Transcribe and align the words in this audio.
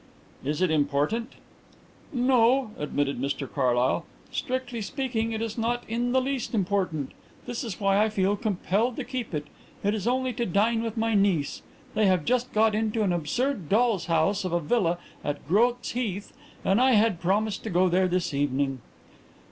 "Is 0.43 0.63
it 0.63 0.71
important?" 0.71 1.33
"No," 2.11 2.71
admitted 2.79 3.21
Mr 3.21 3.47
Carlyle. 3.47 4.03
"Strictly 4.31 4.81
speaking, 4.81 5.31
it 5.31 5.43
is 5.43 5.59
not 5.59 5.83
in 5.87 6.11
the 6.11 6.19
least 6.19 6.55
important; 6.55 7.11
this 7.45 7.63
is 7.63 7.79
why 7.79 8.03
I 8.03 8.09
feel 8.09 8.35
compelled 8.35 8.95
to 8.95 9.03
keep 9.03 9.31
it. 9.31 9.45
It 9.83 9.93
is 9.93 10.07
only 10.07 10.33
to 10.33 10.45
dine 10.47 10.81
with 10.81 10.97
my 10.97 11.13
niece. 11.13 11.61
They 11.93 12.07
have 12.07 12.25
just 12.25 12.51
got 12.51 12.73
into 12.73 13.03
an 13.03 13.13
absurd 13.13 13.69
doll's 13.69 14.07
house 14.07 14.43
of 14.43 14.53
a 14.53 14.59
villa 14.59 14.97
at 15.23 15.47
Groat's 15.47 15.91
Heath 15.91 16.33
and 16.65 16.81
I 16.81 16.93
had 16.93 17.21
promised 17.21 17.61
to 17.65 17.69
go 17.69 17.87
there 17.87 18.07
this 18.07 18.33
evening." 18.33 18.81